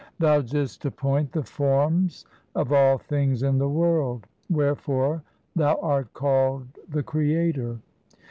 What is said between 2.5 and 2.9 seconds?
of